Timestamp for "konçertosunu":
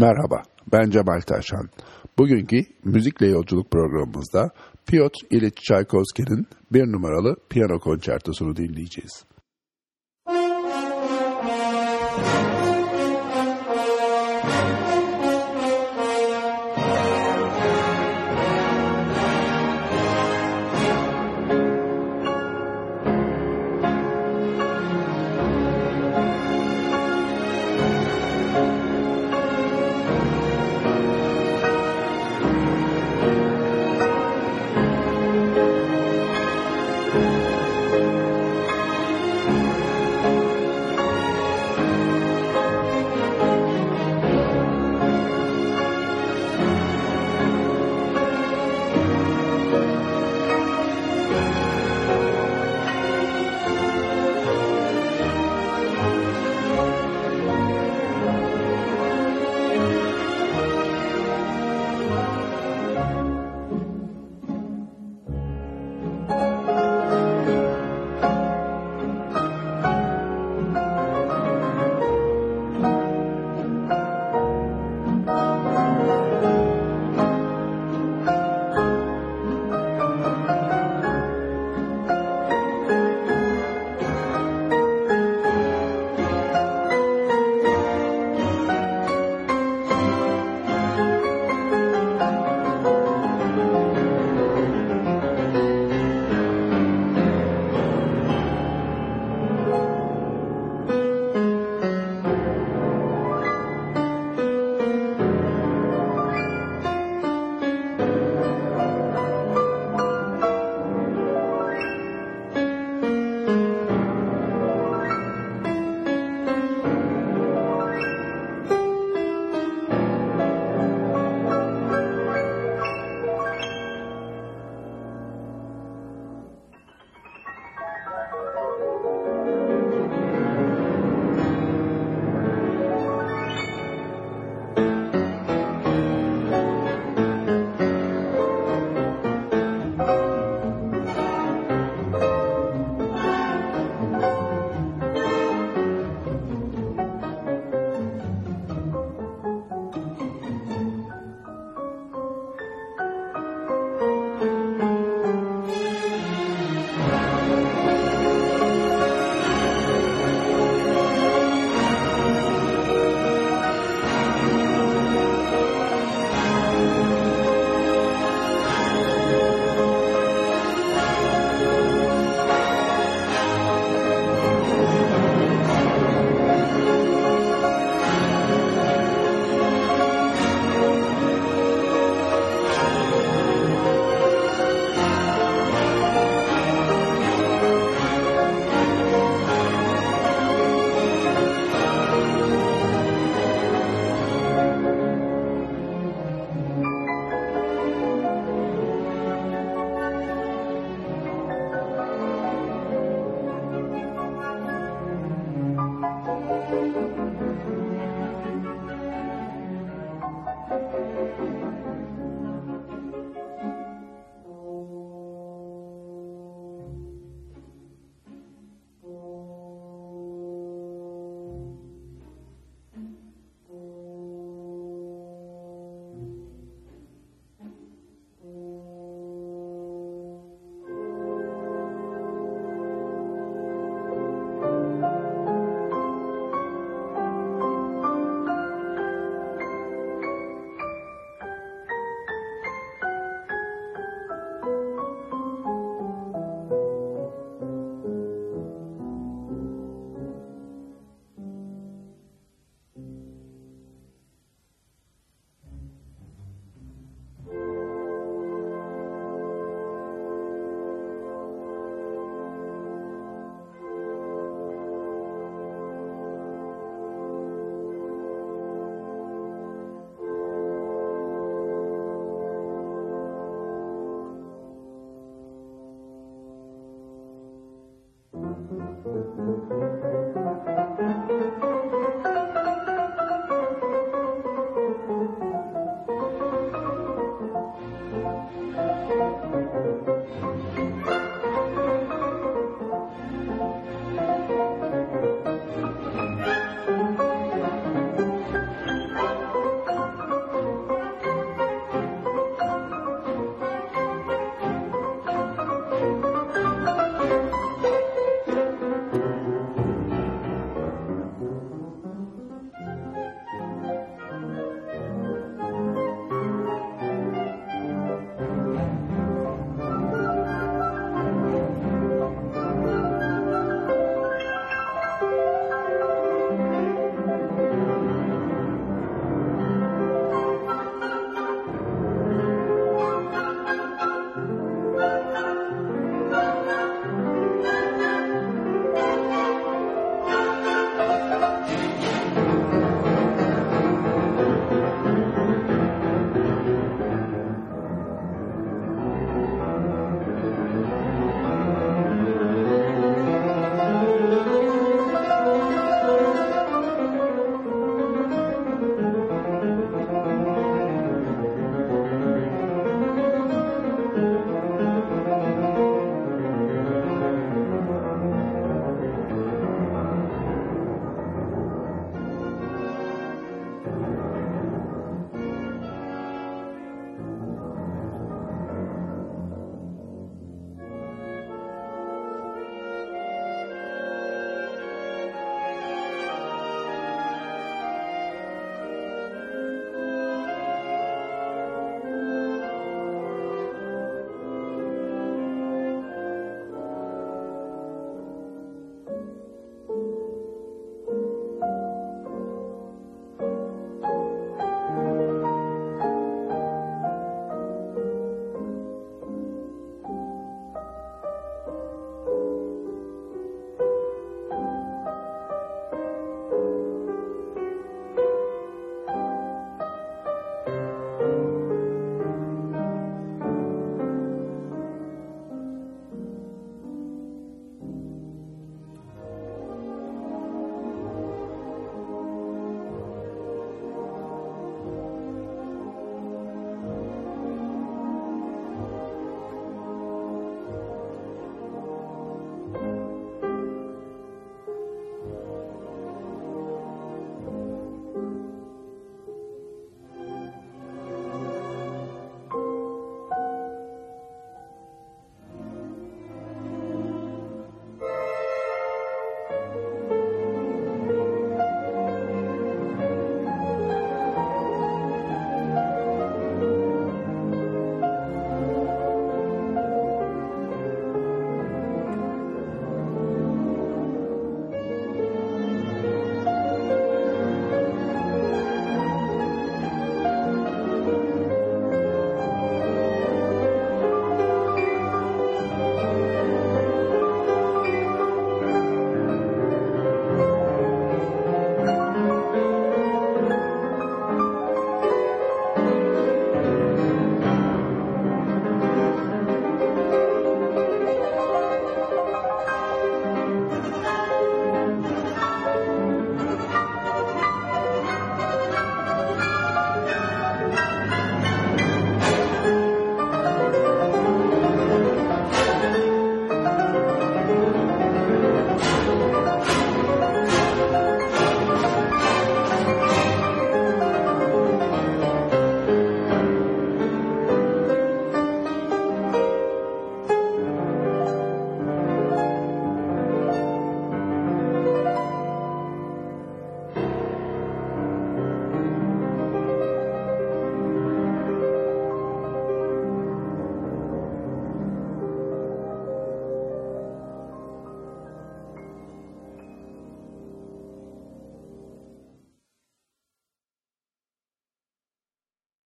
7.78-8.56